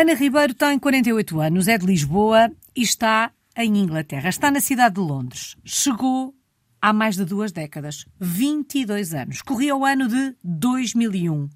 [0.00, 4.28] Ana Ribeiro tem 48 anos, é de Lisboa e está em Inglaterra.
[4.28, 5.56] Está na cidade de Londres.
[5.64, 6.32] Chegou
[6.80, 9.42] há mais de duas décadas, 22 anos.
[9.42, 11.48] Corria o ano de 2001.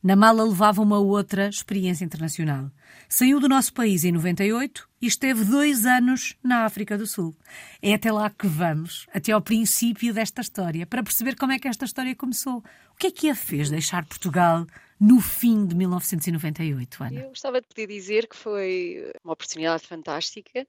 [0.00, 2.70] Na mala levava uma outra experiência internacional.
[3.08, 7.36] Saiu do nosso país em 98 e esteve dois anos na África do Sul.
[7.82, 11.66] É até lá que vamos, até ao princípio desta história, para perceber como é que
[11.66, 12.58] esta história começou.
[12.92, 14.64] O que é que a fez deixar Portugal
[15.00, 17.20] no fim de 1998, Ana?
[17.20, 20.66] Eu gostava de poder dizer que foi uma oportunidade fantástica,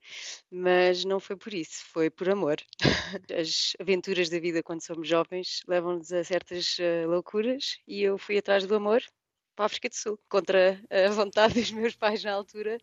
[0.50, 2.56] mas não foi por isso, foi por amor.
[3.38, 8.38] As aventuras da vida quando somos jovens levam-nos a certas uh, loucuras e eu fui
[8.38, 9.04] atrás do amor
[9.54, 12.78] para a África do Sul, contra a vontade dos meus pais na altura,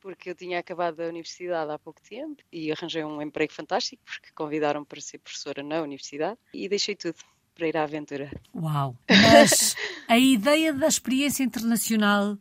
[0.00, 4.30] porque eu tinha acabado a universidade há pouco tempo e arranjei um emprego fantástico, porque
[4.34, 7.16] convidaram para ser professora na universidade e deixei tudo
[7.54, 8.30] para ir à aventura.
[8.54, 8.96] Uau!
[9.08, 9.76] Mas
[10.08, 12.38] a ideia da experiência internacional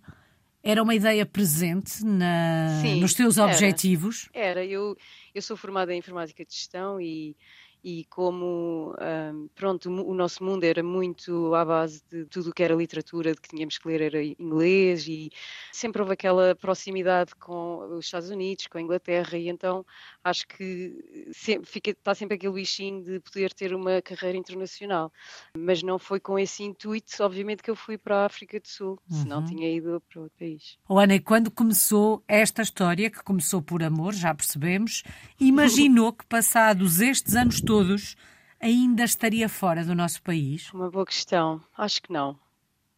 [0.63, 4.29] era uma ideia presente na, Sim, nos teus objetivos?
[4.33, 4.61] Era.
[4.61, 4.65] era.
[4.65, 4.95] Eu,
[5.33, 7.35] eu sou formada em informática de gestão e
[7.83, 12.61] e como um, pronto o nosso mundo era muito à base de tudo o que
[12.61, 15.31] era literatura de que tínhamos que ler era inglês e
[15.71, 19.85] sempre houve aquela proximidade com os Estados Unidos com a Inglaterra e então
[20.23, 20.93] acho que
[21.31, 25.11] sempre, fica, está sempre aquele bichinho de poder ter uma carreira internacional
[25.57, 28.99] mas não foi com esse intuito obviamente que eu fui para a África do Sul
[29.09, 29.21] uhum.
[29.21, 33.61] senão tinha ido para outro país oh, Ana, e quando começou esta história que começou
[33.61, 35.03] por amor já percebemos
[35.39, 38.17] imaginou que passados estes anos todos,
[38.59, 40.73] ainda estaria fora do nosso país?
[40.73, 41.63] Uma boa questão.
[41.77, 42.31] Acho que não.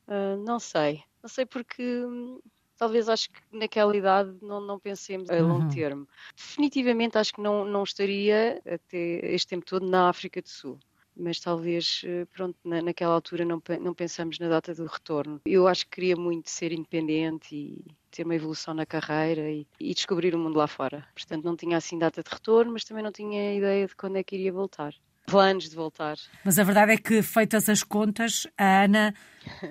[0.07, 1.03] Uh, não sei.
[1.21, 2.39] Não sei porque hum,
[2.77, 5.69] talvez acho que naquela idade não, não pensemos a longo uhum.
[5.69, 6.07] termo.
[6.33, 10.79] Definitivamente acho que não, não estaria até este tempo todo na África do Sul.
[11.21, 15.39] Mas talvez, eh, pronto, na, naquela altura não, não pensamos na data do retorno.
[15.45, 19.93] Eu acho que queria muito ser independente e ter uma evolução na carreira e, e,
[19.93, 21.05] descobrir o mundo lá fora.
[21.13, 24.23] Portanto, não tinha assim data de retorno, mas também não tinha ideia de quando é
[24.23, 24.93] que iria voltar.
[25.27, 26.17] Planos de voltar.
[26.43, 29.13] Mas a verdade é que, feitas as contas, a Ana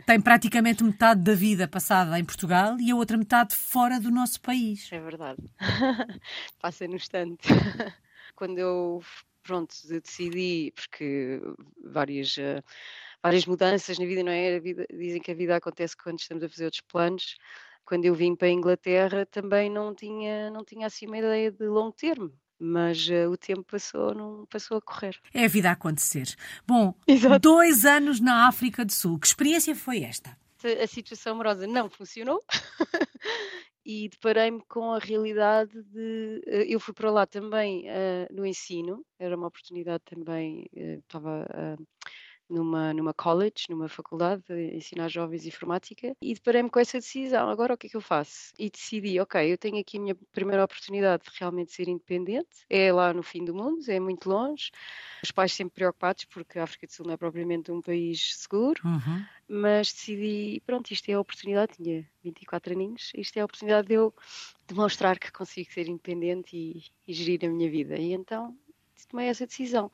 [0.06, 4.40] tem praticamente metade da vida passada em Portugal e a outra metade fora do nosso
[4.40, 4.88] país.
[4.92, 5.42] É verdade.
[6.62, 7.48] Passa no instante.
[8.36, 9.02] Quando eu,
[9.50, 11.40] pronto, decidi, porque
[11.84, 12.62] várias eh,
[13.20, 14.60] várias mudanças na vida, não é?
[14.60, 17.36] Vida, dizem que a vida acontece quando estamos a fazer outros planos
[17.84, 21.66] quando eu vim para a Inglaterra também não tinha, não tinha assim uma ideia de
[21.66, 25.18] longo termo mas uh, o tempo passou, não passou a correr.
[25.32, 26.36] É a vida a acontecer.
[26.66, 27.38] Bom, Exato.
[27.38, 29.18] dois anos na África do Sul.
[29.18, 30.36] Que experiência foi esta?
[30.62, 32.44] A situação amorosa não funcionou
[33.84, 36.42] e deparei-me com a realidade de.
[36.46, 41.46] Uh, eu fui para lá também uh, no ensino, era uma oportunidade também, estava
[42.50, 47.48] numa, numa college, numa faculdade, de ensinar jovens informática, e deparei-me com essa decisão.
[47.48, 48.52] Agora o que é que eu faço?
[48.58, 52.92] E decidi, ok, eu tenho aqui a minha primeira oportunidade de realmente ser independente, é
[52.92, 54.70] lá no fim do mundo, é muito longe.
[55.22, 58.80] Os pais sempre preocupados, porque a África do Sul não é propriamente um país seguro,
[58.84, 59.24] uhum.
[59.48, 63.94] mas decidi, pronto, isto é a oportunidade, tinha 24 aninhos, isto é a oportunidade de
[63.94, 64.14] eu
[64.66, 67.96] demonstrar que consigo ser independente e, e gerir a minha vida.
[67.96, 68.56] E então
[69.10, 69.90] tomei essa decisão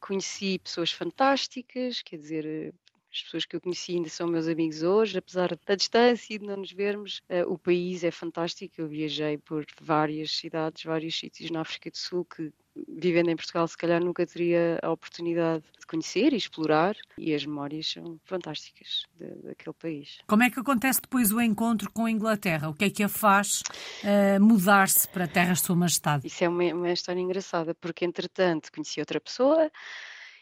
[0.00, 2.74] conheci pessoas fantásticas, quer dizer,
[3.12, 6.46] as pessoas que eu conheci ainda são meus amigos hoje, apesar da distância e de
[6.46, 7.22] não nos vermos.
[7.30, 8.74] Uh, o país é fantástico.
[8.78, 12.52] Eu viajei por várias cidades, vários sítios na África do Sul que,
[12.88, 16.96] vivendo em Portugal, se calhar nunca teria a oportunidade de conhecer e explorar.
[17.18, 20.18] E as memórias são fantásticas de, daquele país.
[20.26, 22.68] Como é que acontece depois o encontro com a Inglaterra?
[22.68, 23.62] O que é que a faz
[24.02, 26.26] uh, mudar-se para terras de Sua Majestade?
[26.26, 29.70] Isso é uma, uma história engraçada, porque entretanto conheci outra pessoa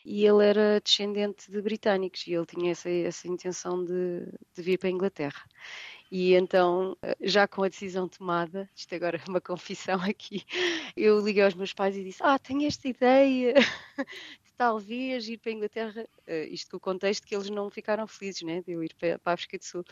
[0.04, 4.78] e ele era descendente de britânicos e ele tinha essa, essa intenção de, de vir
[4.78, 5.42] para a Inglaterra.
[6.16, 10.44] E então, já com a decisão tomada, isto agora é uma confissão aqui,
[10.96, 13.52] eu liguei aos meus pais e disse: Ah, tenho esta ideia
[14.44, 16.06] de talvez ir para a Inglaterra.
[16.20, 19.18] Uh, isto com o contexto que eles não ficaram felizes, né, de eu ir para
[19.24, 19.84] a África do Sul.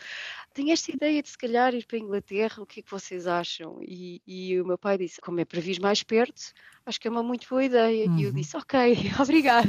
[0.55, 3.27] Tenho esta ideia de se calhar ir para a Inglaterra, o que é que vocês
[3.27, 3.81] acham?
[3.83, 6.53] E, e o meu pai disse: Como é para vir mais perto,
[6.85, 8.09] acho que é uma muito boa ideia.
[8.09, 8.19] Uhum.
[8.19, 8.35] E eu uhum.
[8.35, 9.69] disse, ok, obrigada.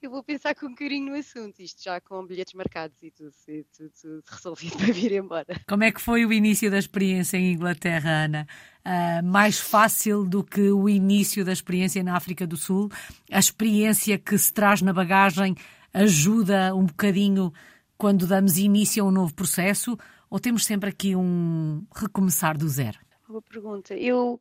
[0.00, 3.64] eu vou pensar com carinho no assunto, isto já com bilhetes marcados e tudo, e
[3.76, 5.60] tudo, tudo resolvido para vir embora.
[5.68, 8.46] Como é que foi o início da experiência em Inglaterra, Ana?
[8.84, 12.90] Uh, mais fácil do que o início da experiência na África do Sul?
[13.30, 15.54] A experiência que se traz na bagagem
[15.92, 17.52] ajuda um bocadinho
[17.96, 19.96] quando damos início a um novo processo?
[20.28, 22.98] Ou temos sempre aqui um recomeçar do zero?
[23.28, 23.94] Boa pergunta.
[23.94, 24.40] Eu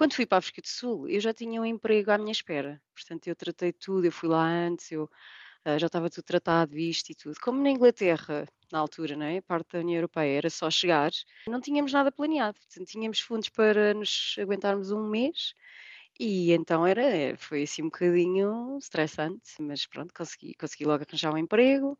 [0.00, 2.80] quando fui para a África do Sul, eu já tinha um emprego à minha espera.
[2.94, 7.10] Portanto, eu tratei tudo, eu fui lá antes, eu uh, já estava tudo tratado, visto
[7.10, 7.36] e tudo.
[7.38, 9.42] Como na Inglaterra na altura, não é?
[9.42, 11.10] Parte da União Europeia, era só chegar.
[11.46, 15.52] Não tínhamos nada planeado, portanto, tínhamos fundos para nos aguentarmos um mês.
[16.18, 21.36] E então era, foi assim um bocadinho estressante, mas pronto, consegui, consegui logo arranjar um
[21.36, 21.98] emprego.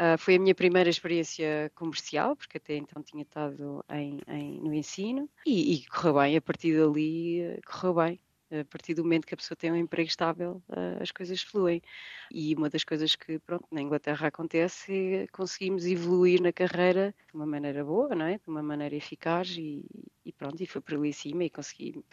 [0.00, 4.74] Uh, foi a minha primeira experiência comercial, porque até então tinha estado em, em, no
[4.74, 8.20] ensino, e, e, correu bem, a partir dali eh, correu bem
[8.60, 11.82] a partir do momento que a pessoa tem um emprego estável, uh, as coisas fluem.
[12.30, 17.34] E uma das coisas que, pronto, na Inglaterra acontece é conseguimos evoluir na carreira de
[17.34, 18.38] uma maneira boa, não é?
[18.38, 19.84] De uma maneira eficaz e,
[20.24, 22.04] e pronto, e foi por ali cima e consegui,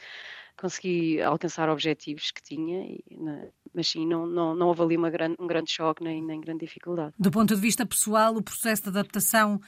[0.57, 5.35] consegui alcançar objetivos que tinha, na, mas sim, não, não, não houve ali uma grande,
[5.39, 7.13] um grande choque nem, nem grande dificuldade.
[7.17, 9.59] Do ponto de vista pessoal, o processo de adaptação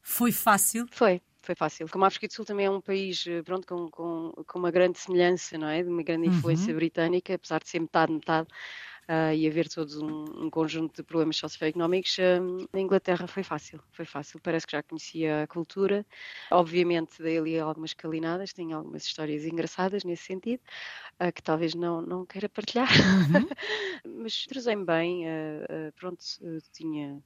[0.00, 0.86] foi fácil?
[0.90, 1.88] Foi, foi fácil.
[1.88, 4.70] Como a África do Sul também é um país eh, pronto, com, com, com uma
[4.70, 5.82] grande semelhança, não é?
[5.82, 6.76] De uma grande influência uhum.
[6.76, 8.48] britânica, apesar de ser metade, metade,
[9.08, 13.80] uh, e haver todos um, um, conjunto de problemas socioeconómicos, uh, na Inglaterra foi fácil,
[13.90, 14.40] foi fácil.
[14.40, 16.06] Parece que já conhecia a cultura.
[16.50, 20.60] Obviamente dei ali algumas calinadas, tenho algumas histórias engraçadas nesse sentido,
[21.20, 23.48] uh, que talvez não, não queira partilhar, uhum.
[24.22, 25.24] mas trazei-me bem,
[25.96, 26.22] pronto,
[26.72, 27.22] tinha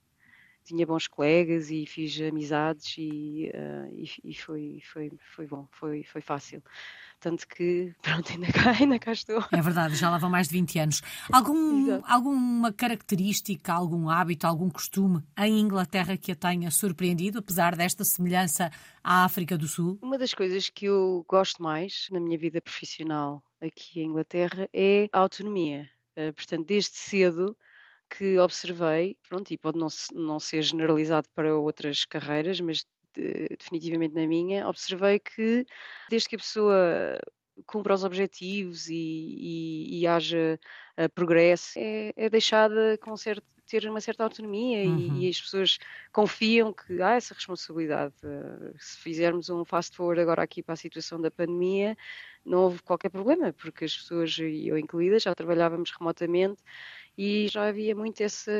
[0.67, 6.03] tinha bons colegas e fiz amizades e, uh, e, e, foi, foi, foi bom, foi,
[6.03, 6.63] foi fácil.
[7.21, 9.43] Tanto que, pronto, ainda cá, ainda cá estou.
[9.53, 11.03] É verdade, já lá vão mais de 20 anos.
[11.33, 18.05] Algum, alguma característica, algum hábito, algum costume em Inglaterra que a tenha surpreendido, apesar desta
[18.05, 18.71] semelhança
[19.03, 19.99] à África do Sul?
[20.03, 25.09] Uma das coisas que eu gosto mais na minha vida profissional aqui em Inglaterra é
[25.13, 25.89] a autonomia.
[26.17, 27.57] Uh, portanto, desde cedo
[28.09, 34.15] que observei, pronto, e pode não, não ser generalizado para outras carreiras, mas de, definitivamente
[34.15, 35.67] na minha, observei que
[36.11, 37.19] desde que a pessoa
[37.65, 40.61] cumpra os objetivos e, e, e haja
[40.99, 45.19] uh, progresso, é, é deixada com certo, ter uma certa autonomia uhum.
[45.19, 45.79] e, e, as pessoas
[46.13, 48.15] confiam que há essa responsabilidade.
[48.79, 51.97] Se fizermos um fast forward agora aqui para a situação da pandemia,
[52.45, 56.63] não houve qualquer problema, porque as pessoas, e eu incluída, já trabalhávamos remotamente
[57.17, 58.53] e já havia muito essa,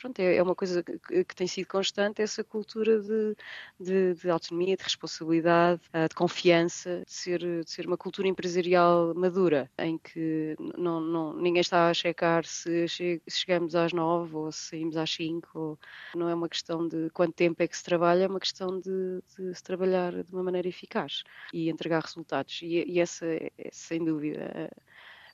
[0.00, 3.36] pronto, é, é uma coisa que, tem sido constante, essa cultura de,
[3.78, 9.14] de, de autonomia, de responsabilidade, ah, de confiança, de ser, de ser uma cultura empresarial
[9.14, 12.86] madura, em que não, não, ninguém está a checar se
[13.28, 15.78] chegamos às nove ou se saímos às cinco, ou,
[16.16, 19.22] não é uma questão de quanto tempo é que se trabalha, é uma questão de,
[19.26, 24.70] se trabalhar de uma maneira eficaz e entregar resultados, e, e essa é, sem dúvida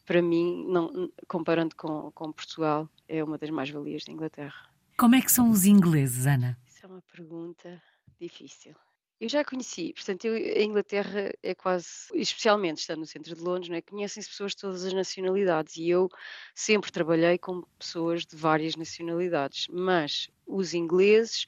[0.04, 4.70] para mim, não, comparando com, com Portugal, é uma das mais-valias da Inglaterra.
[4.96, 6.58] Como é que são os ingleses, Ana?
[6.66, 7.82] Isso é uma pergunta
[8.20, 8.74] difícil.
[9.20, 13.70] Eu já conheci, portanto, eu, a Inglaterra é quase, especialmente estando no centro de Londres,
[13.70, 13.82] é?
[13.82, 16.08] conhecem-se pessoas de todas as nacionalidades e eu
[16.54, 21.46] sempre trabalhei com pessoas de várias nacionalidades, mas os ingleses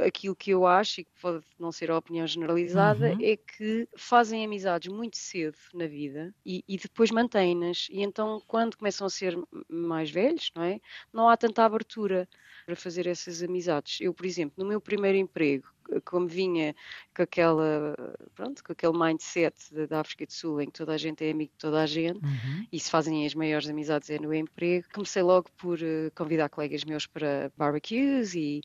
[0.00, 3.18] aquilo que eu acho, e que pode não ser a opinião generalizada, uhum.
[3.20, 7.88] é que fazem amizades muito cedo na vida e, e depois mantêm-nas.
[7.90, 9.36] E então, quando começam a ser
[9.68, 10.80] mais velhos, não é?
[11.12, 12.28] Não há tanta abertura
[12.64, 14.00] para fazer essas amizades.
[14.00, 15.68] Eu, por exemplo, no meu primeiro emprego,
[16.04, 16.74] como vinha
[17.14, 17.94] com aquela,
[18.34, 19.54] pronto, com aquele mindset
[19.88, 22.18] da África do Sul em que toda a gente é amigo de toda a gente
[22.24, 22.66] uhum.
[22.72, 26.84] e se fazem as maiores amizades é no emprego, comecei logo por uh, convidar colegas
[26.84, 28.62] meus para barbecues e,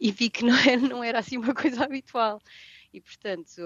[0.00, 0.54] e vi que não
[0.98, 2.40] não era assim uma coisa habitual.
[2.92, 3.60] E, portanto,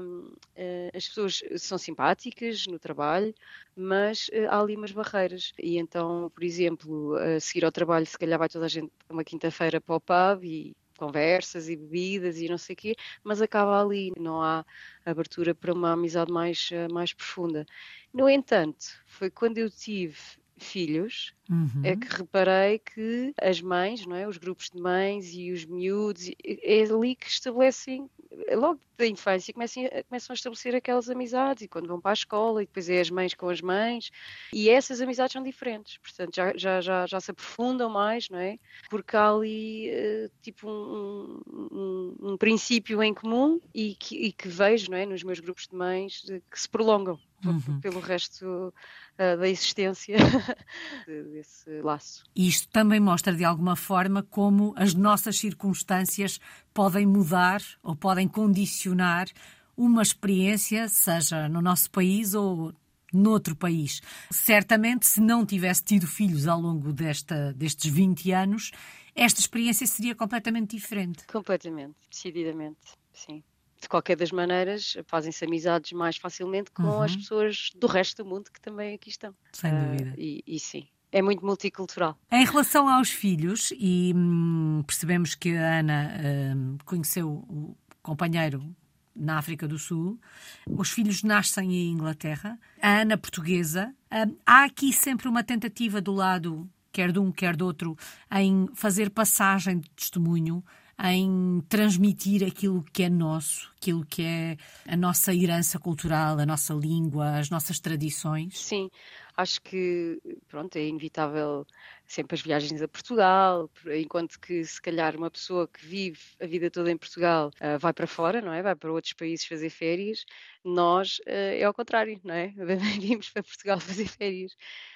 [0.00, 3.34] um, eh, as pessoas são simpáticas no trabalho,
[3.76, 5.52] mas uh, há ali umas barreiras.
[5.58, 9.24] E então, por exemplo, a seguir ao trabalho, se calhar vai toda a gente uma
[9.24, 13.80] quinta-feira para o pub e conversas e bebidas e não sei o quê, mas acaba
[13.82, 14.64] ali, não há
[15.04, 17.66] abertura para uma amizade mais, eh, mais profunda.
[18.12, 20.16] No entanto, foi quando eu tive
[20.58, 21.82] filhos, uhum.
[21.84, 24.26] é que reparei que as mães, não é?
[24.26, 28.08] os grupos de mães e os miúdos, é ali que estabelecem,
[28.54, 32.62] logo da infância, começam, começam a estabelecer aquelas amizades e quando vão para a escola
[32.62, 34.10] e depois é as mães com as mães
[34.52, 38.58] e essas amizades são diferentes, portanto já, já, já, já se aprofundam mais, não é?
[38.88, 44.48] Porque há ali uh, tipo um, um, um, princípio em comum e que, e que
[44.48, 45.06] vejo não é?
[45.06, 47.80] nos meus grupos de mães que se prolongam uhum.
[47.80, 48.72] pelo resto
[49.14, 50.16] uh, da existência
[51.32, 52.24] desse laço.
[52.34, 56.38] E isto também mostra de alguma forma como as nossas circunstâncias
[56.72, 59.28] podem mudar ou podem condicionar
[59.76, 62.72] uma experiência, seja no nosso país ou
[63.12, 64.00] noutro país.
[64.30, 68.70] Certamente, se não tivesse tido filhos ao longo desta, destes 20 anos,
[69.14, 71.26] esta experiência seria completamente diferente.
[71.26, 72.78] Completamente, decididamente,
[73.12, 73.42] sim
[73.82, 77.02] de qualquer das maneiras, fazem-se amizades mais facilmente com uhum.
[77.02, 79.34] as pessoas do resto do mundo que também aqui estão.
[79.52, 80.10] Sem dúvida.
[80.12, 82.18] Uh, e, e, sim, é muito multicultural.
[82.30, 86.10] Em relação aos filhos, e hum, percebemos que a Ana
[86.56, 88.74] hum, conheceu o companheiro
[89.14, 90.18] na África do Sul,
[90.66, 93.94] os filhos nascem em Inglaterra, a Ana portuguesa.
[94.10, 97.96] Hum, há aqui sempre uma tentativa do lado, quer de um, quer do outro,
[98.34, 100.64] em fazer passagem de testemunho
[101.02, 104.56] em transmitir aquilo que é nosso, aquilo que é
[104.86, 108.58] a nossa herança cultural, a nossa língua, as nossas tradições?
[108.60, 108.88] Sim,
[109.36, 111.66] acho que pronto, é inevitável
[112.12, 116.70] sempre as viagens a Portugal, enquanto que se calhar uma pessoa que vive a vida
[116.70, 118.62] toda em Portugal uh, vai para fora, não é?
[118.62, 120.26] Vai para outros países fazer férias.
[120.62, 122.52] Nós uh, é ao contrário, não é?
[123.00, 124.54] Vimos para Portugal fazer férias.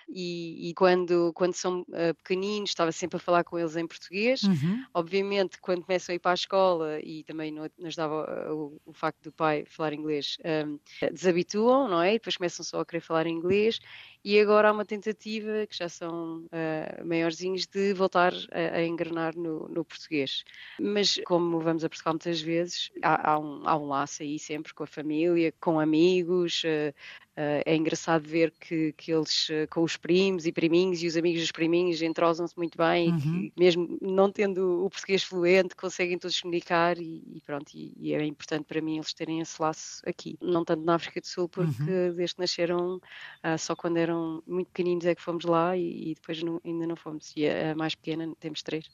[0.08, 4.42] E, e quando, quando são uh, pequeninos, estava sempre a falar com eles em português.
[4.42, 4.84] Uhum.
[4.92, 9.22] Obviamente, quando começam a ir para a escola e também nos dava o, o facto
[9.24, 10.78] do pai falar inglês, um,
[11.10, 12.10] desabituam, não é?
[12.10, 13.80] E depois começam só a querer falar inglês.
[14.28, 19.36] E agora há uma tentativa, que já são uh, maiorzinhos, de voltar a, a engrenar
[19.36, 20.42] no, no, português.
[20.80, 24.74] Mas como vamos a Portugal muitas vezes, há, há, um, há um laço aí sempre
[24.74, 26.92] com a família, com amigos, uh,
[27.36, 31.18] Uh, é engraçado ver que, que eles, uh, com os primos e priminhos e os
[31.18, 33.18] amigos dos priminhos, entrosam-se muito bem uhum.
[33.18, 37.92] e que, mesmo não tendo o português fluente, conseguem todos comunicar e, e pronto, e,
[37.98, 40.38] e, é importante para mim eles terem esse laço aqui.
[40.40, 42.14] Não tanto na África do Sul, porque uhum.
[42.14, 46.14] desde que nasceram, uh, só quando eram muito pequeninos é que fomos lá e, e
[46.14, 47.34] depois não, ainda não fomos.
[47.36, 48.88] E a, a mais pequena, temos três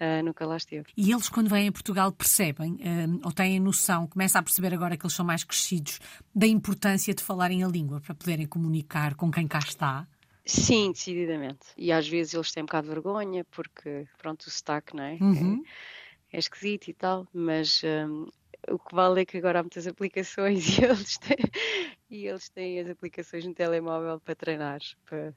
[0.00, 0.86] uh, nunca lá esteve.
[0.96, 4.96] E eles, quando vêm a Portugal, percebem uh, ou têm noção, começam a perceber agora
[4.96, 5.98] que eles são mais crescidos,
[6.34, 10.06] da importância de falarem a língua para poderem comunicar com quem cá está?
[10.44, 11.66] Sim, decididamente.
[11.76, 15.18] E às vezes eles têm um bocado de vergonha, porque, pronto, o sotaque, não é?
[15.20, 15.62] Uhum.
[16.32, 18.28] É, é, esquisito e tal, mas um,
[18.68, 21.36] o que vale é que agora há muitas aplicações e eles têm,
[22.08, 25.34] e eles têm as aplicações no telemóvel para treinar, para,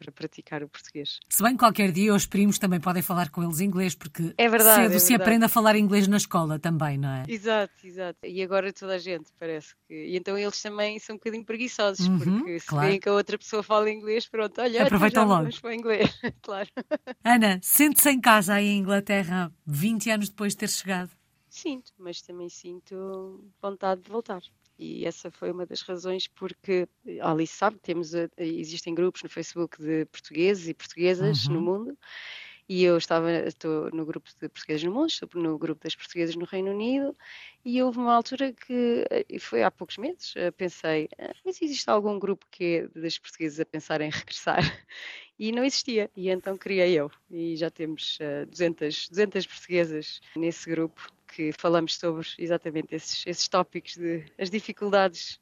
[0.00, 1.20] para praticar o português.
[1.28, 4.84] Se bem qualquer dia os primos também podem falar com eles inglês, porque é verdade,
[4.84, 7.24] cedo é se aprende a falar inglês na escola também, não é?
[7.28, 8.18] Exato, exato.
[8.24, 9.94] E agora toda a gente parece que.
[9.94, 12.88] E então eles também são um bocadinho preguiçosos, uhum, porque se claro.
[12.88, 15.50] veem que a outra pessoa fala inglês, pronto, olha, aproveitam logo.
[15.62, 16.10] O inglês,
[16.42, 16.68] claro.
[17.22, 21.10] Ana, sente-se em casa aí em Inglaterra 20 anos depois de ter chegado?
[21.50, 24.40] Sinto, mas também sinto vontade de voltar.
[24.80, 26.88] E essa foi uma das razões porque
[27.20, 31.52] a Alice sabe temos, existem grupos no Facebook de portugueses e portuguesas uhum.
[31.52, 31.98] no mundo
[32.66, 36.36] e eu estava estou no grupo de portugueses no mundo, estou no grupo das portuguesas
[36.36, 37.16] no Reino Unido
[37.64, 41.90] e houve uma altura que, e foi há poucos meses, eh, pensei, ah, mas existe
[41.90, 44.62] algum grupo que é das portuguesas a pensar em regressar?
[45.40, 48.18] E não existia, e então criei eu, e já temos
[48.50, 55.40] 200, 200 portuguesas nesse grupo que falamos sobre exatamente esses, esses tópicos de as dificuldades,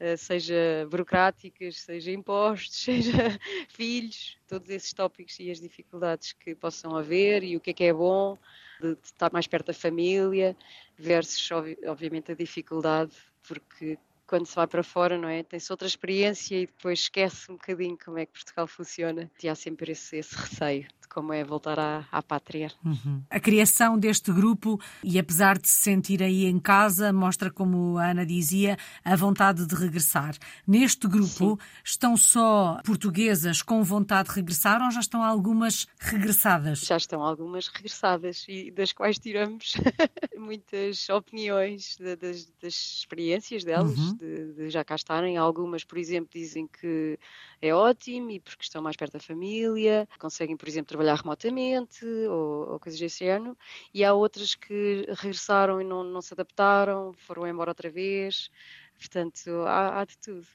[0.00, 3.38] uh, seja burocráticas, seja impostos, seja
[3.68, 7.84] filhos, todos esses tópicos e as dificuldades que possam haver e o que é que
[7.84, 8.38] é bom
[8.80, 10.56] de, de estar mais perto da família
[10.96, 11.50] versus
[11.86, 13.12] obviamente a dificuldade
[13.46, 15.42] porque quando se vai para fora, não é?
[15.42, 19.30] Tem-se outra experiência e depois esquece um bocadinho como é que Portugal funciona.
[19.42, 20.86] E há sempre esse, esse receio
[21.16, 22.70] como é voltar à, à pátria.
[22.84, 23.22] Uhum.
[23.30, 28.10] A criação deste grupo, e apesar de se sentir aí em casa, mostra, como a
[28.10, 30.36] Ana dizia, a vontade de regressar.
[30.66, 31.58] Neste grupo Sim.
[31.82, 36.80] estão só portuguesas com vontade de regressar ou já estão algumas regressadas?
[36.80, 39.72] Já estão algumas regressadas e das quais tiramos
[40.36, 44.16] muitas opiniões de, das, das, experiências delas, uhum.
[44.16, 45.38] de, de já cá estarem.
[45.38, 47.18] Algumas, por exemplo, dizem que
[47.62, 52.72] é ótimo e porque estão mais perto da família, conseguem, por exemplo, trabalhar remotamente ou,
[52.72, 53.56] ou coisas desse género,
[53.92, 58.50] e há outras que regressaram e não, não se adaptaram, foram embora outra vez,
[58.98, 60.46] portanto, há, há de tudo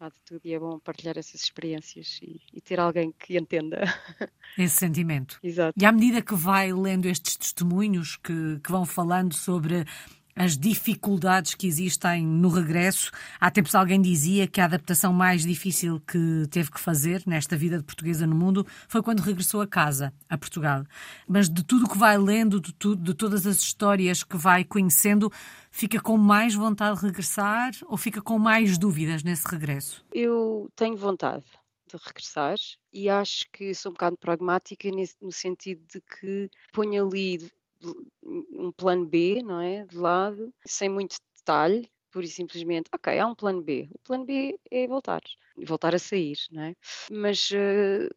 [0.00, 3.82] há de tudo e é bom partilhar essas experiências e, e, ter alguém que entenda.
[4.56, 5.38] Esse sentimento.
[5.44, 5.78] Exato.
[5.78, 9.84] E à medida que vai lendo estes testemunhos que, que vão falando sobre
[10.34, 13.10] as dificuldades que existem no regresso.
[13.40, 17.78] Há tempos alguém dizia que a adaptação mais difícil que teve que fazer nesta vida
[17.78, 20.84] de portuguesa no mundo foi quando regressou a casa, a Portugal.
[21.28, 25.30] Mas de tudo que vai lendo, de, tudo, de todas as histórias que vai conhecendo,
[25.70, 30.04] fica com mais vontade de regressar ou fica com mais dúvidas nesse regresso?
[30.12, 31.44] Eu tenho vontade
[31.90, 32.56] de regressar
[32.92, 34.88] e acho que sou um bocado pragmática
[35.20, 37.50] no sentido de que ponho ali
[37.82, 39.84] um plano B, não é?
[39.86, 43.88] De lado, sem muito detalhe, pura e simplesmente, ok, há um plano B.
[43.92, 45.22] O plano B é voltar,
[45.64, 46.74] voltar a sair, não é?
[47.10, 48.08] Mas uh,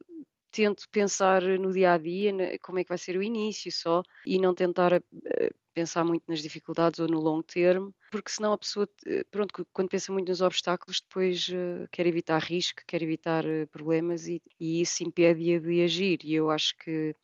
[0.52, 4.40] tento pensar no dia a dia, como é que vai ser o início só, e
[4.40, 5.04] não tentar uh,
[5.74, 9.90] pensar muito nas dificuldades ou no longo termo, porque senão a pessoa, eh, pronto, quando
[9.90, 11.50] pensa muito nos obstáculos, depois
[11.92, 16.20] quer evitar risco, quer evitar problemas e, e isso impede-a de agir.
[16.24, 17.16] E eu acho que,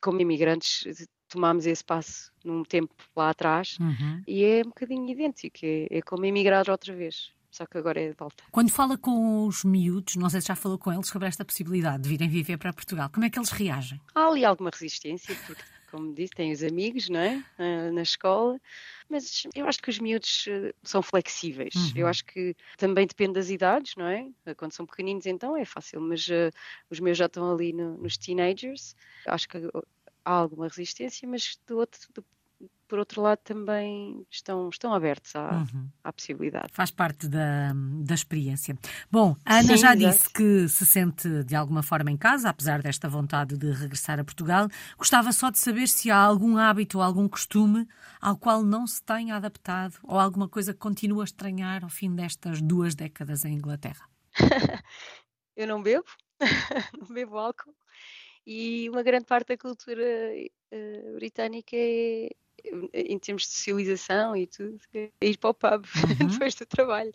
[0.00, 0.84] como imigrantes,
[1.30, 4.22] tomámos esse passo num tempo lá atrás uhum.
[4.26, 8.08] e é um bocadinho idêntico, é, é como emigrar outra vez só que agora é
[8.08, 8.44] de volta.
[8.50, 12.04] Quando fala com os miúdos, não sei se já falou com eles sobre esta possibilidade
[12.04, 14.00] de virem viver para Portugal, como é que eles reagem?
[14.14, 17.42] Há ali alguma resistência, porque, como disse, têm os amigos, não é?
[17.92, 18.58] Na escola,
[19.08, 21.74] mas eu acho que os miúdos ah, são flexíveis.
[21.74, 21.92] Uhum.
[21.96, 24.28] Eu acho que também depende das idades, não é?
[24.56, 26.50] Quando são pequeninos, então é fácil, mas uh,
[26.88, 28.94] os meus já estão ali no, nos teenagers.
[29.26, 29.58] Acho que
[30.24, 32.24] há alguma resistência, mas do outro, do
[32.90, 35.88] por outro lado, também estão, estão abertos à, uhum.
[36.02, 36.66] à possibilidade.
[36.72, 37.72] Faz parte da,
[38.02, 38.76] da experiência.
[39.08, 40.10] Bom, a Ana Sim, já exatamente.
[40.10, 44.24] disse que se sente de alguma forma em casa, apesar desta vontade de regressar a
[44.24, 44.68] Portugal.
[44.98, 47.86] Gostava só de saber se há algum hábito ou algum costume
[48.20, 52.12] ao qual não se tenha adaptado ou alguma coisa que continua a estranhar ao fim
[52.12, 54.04] destas duas décadas em Inglaterra.
[55.56, 56.06] Eu não bebo,
[56.98, 57.74] não bebo álcool
[58.52, 62.30] e uma grande parte da cultura uh, britânica é,
[62.92, 65.84] em termos de socialização e tudo, é ir para o pub
[66.20, 66.26] uhum.
[66.26, 67.12] depois do trabalho.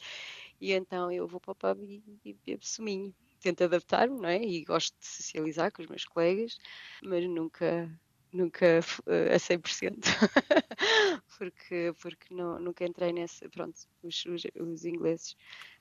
[0.62, 3.14] E então eu vou para o pub e, e bebo suminho.
[3.42, 4.42] Tento adaptar-me, não é?
[4.42, 6.58] E gosto de socializar com os meus colegas,
[7.04, 7.92] mas nunca,
[8.32, 9.98] nunca uh, a 100%.
[11.38, 13.50] porque porque não, nunca entrei nessa.
[13.50, 15.36] Pronto, os, os, os, ingleses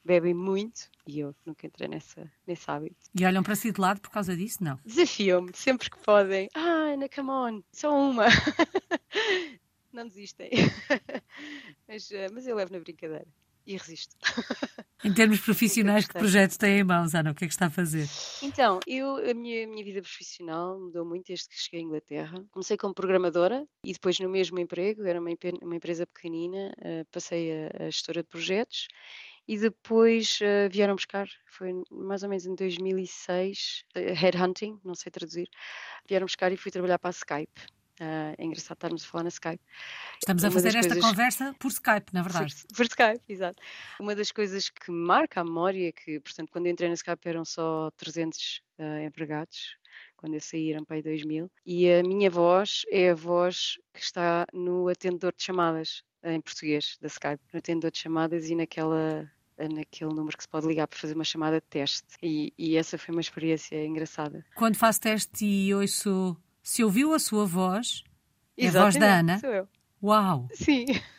[0.04, 2.96] bebem muito e eu nunca entrei nessa, nesse hábito.
[3.18, 4.62] E olham para si de lado por causa disso?
[4.62, 4.78] Não.
[4.84, 6.48] Desafiam-me sempre que podem.
[6.54, 8.26] Ah, Ana, come on, só uma.
[9.92, 10.50] não desistem.
[11.88, 13.26] mas, eh, mas eu levo na brincadeira
[13.66, 14.16] e resisto.
[15.04, 17.32] Em termos profissionais, que projetos tem em mãos, Ana?
[17.32, 18.08] O que é que está a fazer?
[18.42, 22.44] Então, eu, a minha, minha vida profissional mudou muito desde que cheguei à Inglaterra.
[22.50, 25.30] Comecei como programadora e depois no mesmo emprego, era uma,
[25.62, 28.88] uma empresa pequenina, uh, passei a, a, gestora de projetos
[29.46, 35.12] e depois uh, vieram buscar, foi mais ou menos em 2006, uh, headhunting, não sei
[35.12, 35.48] traduzir,
[36.08, 37.60] vieram buscar e fui trabalhar para a Skype.
[38.00, 39.62] Uh, é engraçado estarmos a falar na Skype.
[40.18, 41.04] Estamos a fazer esta coisas...
[41.04, 42.54] conversa por Skype, na verdade.
[42.68, 43.62] Por, por, Skype, exato.
[44.00, 47.44] Uma das coisas que marca a memória é que, portanto, quando entrei na Skype eram
[47.44, 49.76] só 300 uh, ah, empregados,
[50.16, 54.00] quando eu saí eram para aí 2000, e a minha voz é a voz que
[54.00, 59.30] está no atendedor de chamadas, em português, da Skype, no atendedor de chamadas e naquela
[59.56, 62.08] naquele número que se pode ligar para fazer uma chamada de teste.
[62.20, 64.44] E, e essa foi uma experiência engraçada.
[64.56, 68.02] Quando faço teste e ouço se ouviu a sua voz,
[68.56, 69.38] é a voz da Ana.
[69.38, 69.68] Sou eu.
[70.02, 70.48] Uau!
[70.54, 70.86] Sim.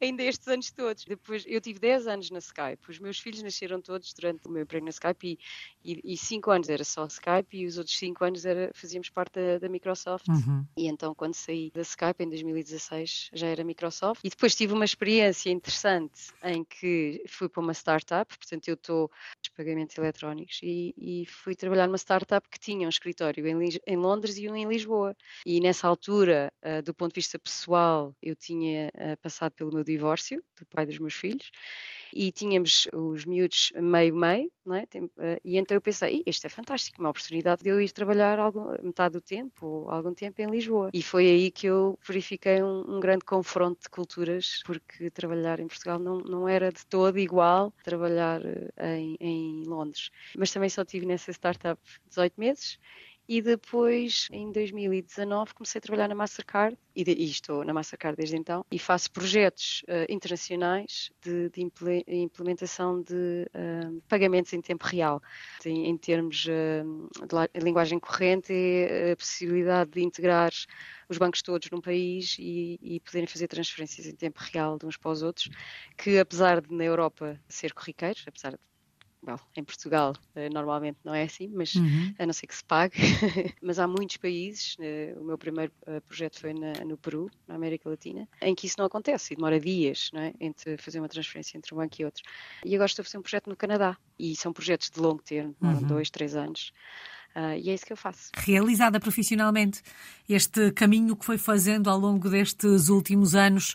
[0.00, 1.04] ainda estes anos todos.
[1.04, 2.80] Depois, eu tive 10 anos na Skype.
[2.88, 5.38] Os meus filhos nasceram todos durante o meu emprego na Skype
[5.84, 9.58] e, 5 anos era só Skype e os outros 5 anos era, fazíamos parte da,
[9.58, 10.28] da Microsoft.
[10.28, 10.66] Uhum.
[10.76, 14.20] E então, quando saí da Skype em 2016, já era Microsoft.
[14.24, 19.10] E depois tive uma experiência interessante em que fui para uma startup, portanto, eu estou
[19.56, 24.36] pagamentos eletrónicos e, e, fui trabalhar numa startup que tinha um escritório em, em Londres
[24.38, 25.16] e um em Lisboa.
[25.44, 29.84] E nessa altura, uh, do ponto de vista pessoal, eu tinha uh, passado pelo meu
[29.84, 31.50] divórcio, do pai dos meus filhos,
[32.12, 34.86] e tínhamos os miúdos meio-meio, é?
[35.18, 38.70] Eh, e então eu pensei, isto é fantástico, uma oportunidade de eu ir trabalhar algum,
[38.82, 40.90] metade do tempo, ou algum tempo em Lisboa.
[40.92, 45.66] E foi aí que eu verifiquei um, um grande confronto de culturas, porque trabalhar em
[45.66, 48.40] Portugal não, não era de todo igual trabalhar
[48.76, 50.10] eh, em, em Londres.
[50.36, 52.78] Mas também só tive nessa startup 18 meses
[53.28, 58.16] e depois, em 2019, comecei a trabalhar na Mastercard e, de, e estou na Mastercard
[58.16, 61.62] desde então e faço projetos uh, internacionais de, de,
[62.08, 65.22] implementação de uh, pagamentos em tempo real.
[65.64, 70.52] Em, em termos uh, de linguagem corrente, é a possibilidade de integrar
[71.08, 74.96] os bancos todos num país e, e, poderem fazer transferências em tempo real de uns
[74.96, 75.48] para os outros,
[75.96, 78.58] que apesar de na Europa ser corriqueiro, apesar de
[79.24, 82.12] Bom, em Portugal eh, normalmente não é assim, mas uhum.
[82.18, 82.96] a não ser que se pague.
[83.62, 87.54] mas há muitos países, eh, o meu primeiro eh, projeto foi na, no Peru, na
[87.54, 90.34] América Latina, em que isso não acontece e demora dias é?
[90.40, 92.22] entre fazer uma transferência entre um banco e outro.
[92.64, 95.54] E agora estou a fazer um projeto no Canadá e são projetos de longo termo,
[95.62, 95.82] uhum.
[95.82, 96.72] dois, três anos.
[97.34, 98.30] Uh, e é isso que eu faço.
[98.36, 99.80] Realizada profissionalmente,
[100.28, 103.74] este caminho que foi fazendo ao longo destes últimos anos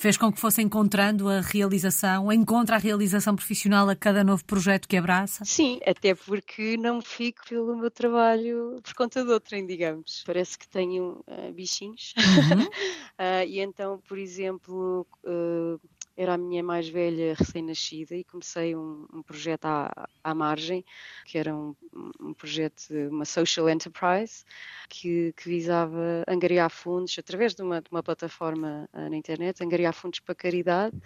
[0.00, 4.88] fez com que fosse encontrando a realização, encontra a realização profissional a cada novo projeto
[4.88, 5.44] que abraça?
[5.44, 10.22] Sim, até porque não fico pelo meu trabalho por conta de outrem, digamos.
[10.26, 12.14] Parece que tenho uh, bichinhos.
[12.16, 12.64] Uhum.
[12.64, 15.78] uh, e então, por exemplo, uh,
[16.16, 20.84] era a minha mais velha recém-nascida e comecei um, um projeto à, à, margem,
[21.24, 21.74] que era um,
[22.20, 24.44] um projeto, uma social enterprise,
[24.88, 29.94] que, que, visava angariar fundos através de uma, de uma plataforma uh, na internet, angariar
[29.94, 30.96] fundos para caridade.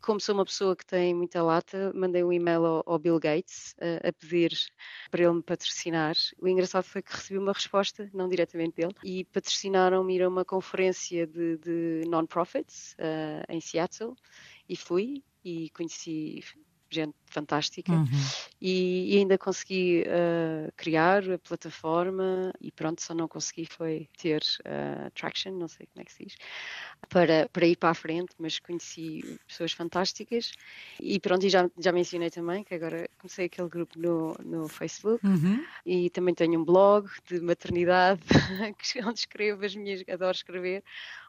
[0.00, 3.74] Como sou uma pessoa que tem muita lata, mandei um e-mail ao, ao Bill Gates
[3.78, 4.52] uh, a pedir
[5.10, 6.14] para ele me patrocinar.
[6.40, 10.44] O engraçado foi que recebi uma resposta, não diretamente dele, e patrocinaram-me ir a uma
[10.44, 14.16] conferência de, de non-profits uh, em Seattle
[14.68, 16.42] e fui e conheci
[16.90, 18.06] gente fantástica uhum.
[18.60, 24.42] e, e, ainda consegui uh, criar a plataforma e pronto, só não consegui foi ter
[24.60, 26.36] uh, traction, não sei como é que se diz,
[27.08, 30.52] para, para ir para a frente, mas conheci pessoas fantásticas
[31.00, 35.24] e pronto, e já, já mencionei também que agora comecei aquele grupo no, no Facebook
[35.26, 35.62] uhum.
[35.84, 38.22] e também tenho um blog de maternidade
[39.04, 40.82] onde escrevo as minhas, adoro escrever,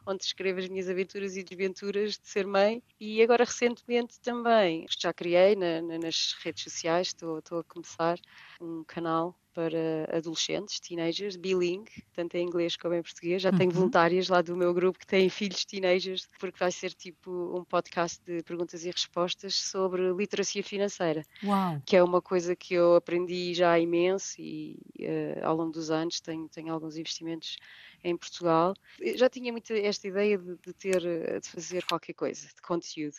[0.06, 5.12] onde escrevo as minhas aventuras e desventuras de ser mãe e agora recentemente também já
[5.12, 8.18] criei na, na, nas redes sociais, estou, estou a começar
[8.60, 13.42] um canal para adolescentes, teenagers, bilingue, tanto em inglês como em português.
[13.42, 13.58] Já uhum.
[13.58, 17.64] tenho voluntárias lá do meu grupo que têm filhos teenagers, porque vai ser tipo um
[17.64, 21.82] podcast de perguntas e respostas sobre literacia financeira, Uau.
[21.84, 26.20] que é uma coisa que eu aprendi já imenso e uh, ao longo dos anos
[26.20, 27.56] tenho, tenho alguns investimentos
[28.02, 28.74] em Portugal.
[29.00, 32.62] Eu já tinha muito esta ideia de, de, ter, eh, de fazer qualquer coisa, de
[32.62, 33.16] conteúdo.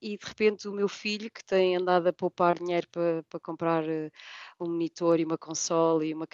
[0.00, 3.84] E de repente o meu filho, que tem andado a poupar dinheiro para, para comprar
[3.84, 4.10] uh,
[4.60, 6.26] um monitor e uma console e uma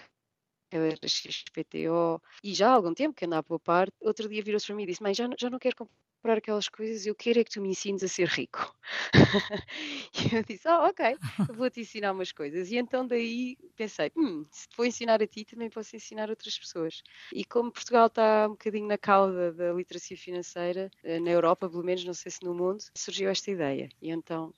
[0.70, 4.76] cadeira XPTO, e já há algum tempo que anda a poupar, outro dia virou-se para
[4.76, 7.44] mim e disse: Mãe, já, já não quero comprar comprar aquelas coisas, eu quero é
[7.44, 8.72] que tu me ensines a ser rico.
[10.32, 11.16] e eu disse, ah, oh, ok,
[11.52, 12.70] vou-te ensinar umas coisas.
[12.70, 16.56] E então daí pensei, hum, se te vou ensinar a ti, também posso ensinar outras
[16.56, 17.02] pessoas.
[17.32, 21.82] E como Portugal está um bocadinho na cauda da literacia financeira, eh, na Europa, pelo
[21.82, 23.88] menos, não sei se no mundo, surgiu esta ideia.
[24.00, 24.54] E então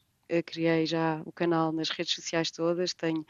[0.46, 3.26] criei já o canal nas redes sociais todas, tenho,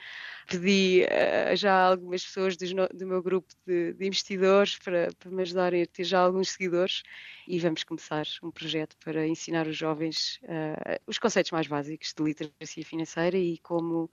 [0.49, 5.43] pedi uh, já algumas pessoas do, do meu grupo de, de investidores para, para, me
[5.43, 7.03] ajudarem a ter já alguns seguidores
[7.47, 12.23] e vamos começar um projeto para ensinar os jovens uh, os conceitos mais básicos de
[12.23, 14.11] literacia financeira e como,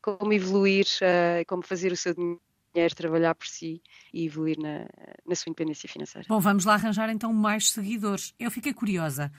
[0.00, 4.86] como evoluir, uh, como fazer o seu dinheiro trabalhar por si e evoluir na,
[5.26, 6.26] na sua independência financeira.
[6.28, 8.34] Bom, vamos lá arranjar então mais seguidores.
[8.38, 9.30] Eu fiquei curiosa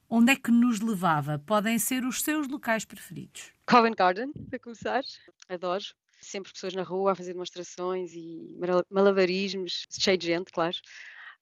[0.10, 1.40] Onde é que nos levava?
[1.40, 3.52] Podem ser os seus locais preferidos.
[3.66, 5.02] Covent Garden, para começar.
[5.50, 5.84] Adoro
[6.22, 8.58] sempre pessoas na rua a fazer demonstrações e
[8.90, 10.76] malabarismos, cheio de gente, claro.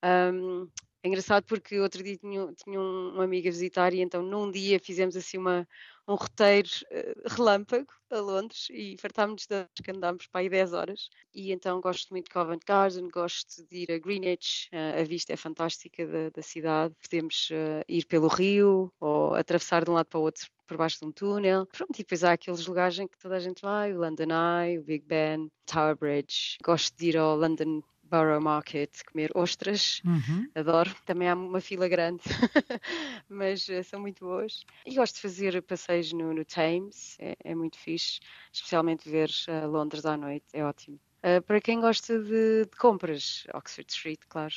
[0.04, 0.68] Um,
[1.04, 4.80] é engraçado porque outro dia tinha, tinha uma amiga a visitar e então num dia
[4.80, 5.68] fizemos assim uma,
[6.08, 11.10] um roteiro uh, relâmpago a Londres e fartámos-nos de que andámos para aí 10 horas.
[11.34, 15.34] E então gosto muito de Covent Garden, gosto de ir a Greenwich, uh, a vista
[15.34, 16.94] é fantástica da, da cidade.
[17.02, 21.00] Podemos uh, ir pelo rio ou atravessar de um lado para o outro por baixo
[21.00, 21.66] de um túnel.
[21.66, 24.78] Pronto, e depois há aqueles lugares em que toda a gente vai, o London Eye,
[24.78, 26.58] o Big Ben, Tower Bridge.
[26.64, 27.82] Gosto de ir ao London
[28.12, 30.46] Borough Market comer ostras, uhum.
[30.54, 30.94] adoro.
[31.06, 32.22] Também há uma fila grande,
[33.30, 34.66] mas uh, são muito boas.
[34.86, 38.20] E gosto de fazer passeios no, no Thames, é, é, muito fixe,
[38.52, 41.00] especialmente ver uh, Londres à noite, é ótimo.
[41.24, 44.56] Uh, para quem gosta de, de, compras, Oxford Street, claro.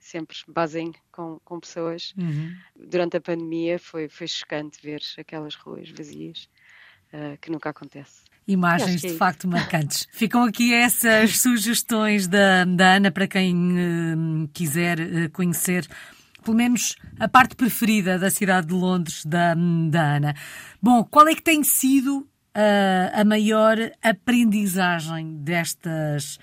[0.00, 2.14] sempre basem com, com pessoas.
[2.16, 2.56] Uhum.
[2.76, 6.48] Durante a pandemia foi, foi chocante ver aquelas ruas vazias,
[7.40, 8.22] que nunca acontece.
[8.46, 10.08] Imagens de é facto marcantes.
[10.12, 15.86] Ficam aqui essas sugestões da, da Ana para quem uh, quiser uh, conhecer
[16.42, 19.54] pelo menos a parte preferida da cidade de Londres da,
[19.90, 20.34] da Ana.
[20.80, 26.38] Bom, qual é que tem sido a, a maior aprendizagem destas,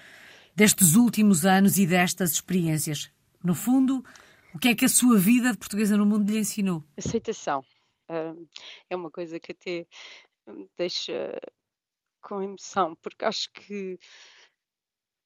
[0.55, 3.09] destes últimos anos e destas experiências?
[3.43, 4.05] No fundo,
[4.53, 6.83] o que é que a sua vida de portuguesa no mundo lhe ensinou?
[6.95, 7.63] Aceitação.
[8.07, 8.47] Uh,
[8.87, 9.87] é uma coisa que até
[10.77, 11.39] deixa
[12.21, 13.99] com emoção, porque acho que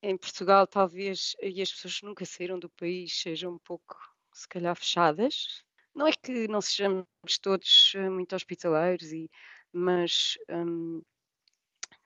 [0.02, 3.98] em Portugal talvez, e as pessoas nunca saíram do país, sejam um pouco,
[4.34, 5.64] se calhar, fechadas.
[5.94, 7.06] Não é que não sejamos
[7.42, 9.30] todos eh, muito hospitaleiros, e,
[9.74, 11.02] mas um,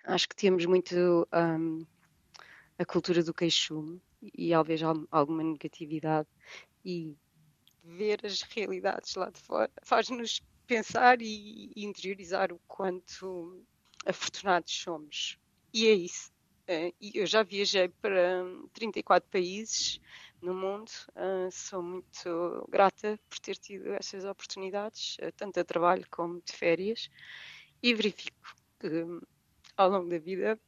[0.06, 1.86] acho que temos muito um,
[2.78, 6.28] a cultura do queixume e talvez alguma negatividade
[6.84, 7.15] e
[7.84, 10.41] ver as realidades lá de fora faz-nos
[10.74, 13.64] pensar e, interiorizar o quanto
[14.06, 15.38] afortunados somos.
[15.72, 16.32] E é isso.
[16.68, 20.00] Uh, eu já viajei para 34 países
[20.42, 26.06] no mundo, uh, sou muito grata por ter tido essas oportunidades, uh, tanto de trabalho
[26.10, 27.10] como de férias,
[27.82, 28.88] e verifico que
[29.76, 30.60] ao longo da vida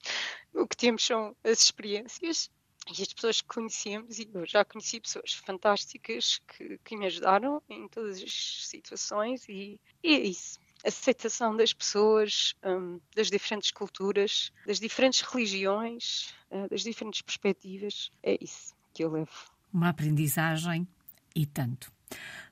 [0.53, 2.51] o que temos são as experiências
[2.87, 7.61] e as pessoas que conhecemos, e eu já conheci pessoas fantásticas que, que me ajudaram
[7.69, 10.59] em todas as situações, e, e é isso.
[10.85, 18.37] Aceitação das pessoas, um, das diferentes culturas, das diferentes religiões, uh, das diferentes perspectivas, é
[18.39, 19.31] isso que eu levo.
[19.73, 20.87] Uma aprendizagem
[21.35, 21.91] e tanto.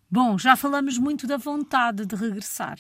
[0.10, 2.78] Bom, já falamos muito da vontade de regressar,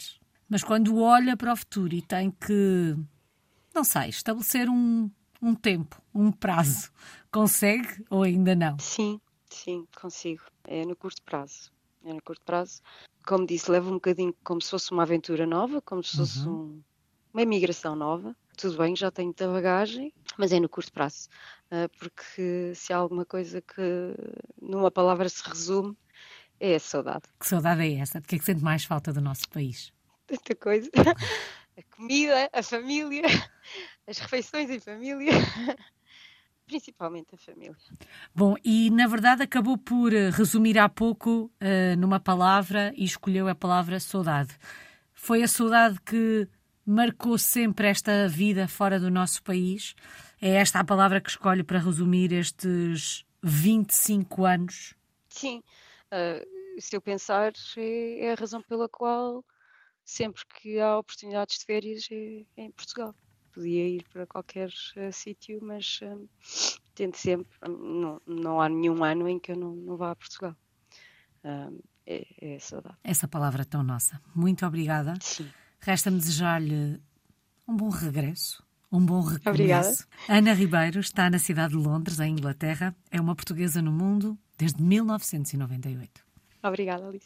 [0.49, 2.95] mas quando olha para o futuro e tem que,
[3.73, 5.09] não sei, estabelecer um,
[5.41, 6.91] um tempo, um prazo.
[7.33, 8.77] Consegue ou ainda não?
[8.77, 9.19] Sim,
[9.49, 10.43] sim, consigo.
[10.65, 11.71] É no curto prazo.
[12.05, 12.79] É no curto prazo.
[13.25, 16.53] Como disse, leva um bocadinho como se fosse uma aventura nova, como se fosse uhum.
[16.53, 16.83] um,
[17.33, 18.35] uma imigração nova.
[18.55, 21.27] Tudo bem, já tenho muita bagagem, mas é no curto prazo.
[21.71, 23.81] Uh, porque se há alguma coisa que
[24.61, 25.97] numa palavra se resume,
[26.59, 27.23] é a saudade.
[27.39, 28.21] Que saudade é essa?
[28.21, 29.91] De que é que sente mais falta do nosso país?
[30.27, 30.87] Tanta coisa.
[31.75, 33.23] a comida, a família,
[34.05, 35.31] as refeições em família.
[36.65, 37.75] Principalmente a família.
[38.33, 43.47] Bom, e na verdade acabou por eh, resumir há pouco uh, numa palavra e escolheu
[43.47, 44.57] a palavra saudade.
[45.13, 46.47] Foi a saudade que
[46.85, 49.95] marcou sempre esta vida fora do nosso país?
[50.41, 54.95] É esta a palavra que escolhe para resumir estes 25 anos?
[55.29, 55.61] Sim.
[56.11, 59.43] Uh, se eu pensar, é, é a razão pela qual
[60.03, 63.15] sempre que há oportunidades de férias é, é em Portugal.
[63.53, 66.27] Podia ir para qualquer uh, sítio, mas uh,
[66.95, 67.47] tento sempre.
[67.67, 70.55] Não, não há nenhum ano em que eu não, não vá a Portugal.
[71.43, 72.97] Uh, é, é saudade.
[73.03, 74.19] Essa palavra tão nossa.
[74.35, 75.13] Muito obrigada.
[75.79, 76.99] Resta-me desejar-lhe
[77.67, 78.63] um bom regresso.
[78.91, 79.49] Um bom recomeço.
[79.49, 79.97] Obrigada.
[80.27, 82.95] Ana Ribeiro está na cidade de Londres, em Inglaterra.
[83.09, 86.23] É uma portuguesa no mundo desde 1998.
[86.63, 87.21] Obrigada, Alice.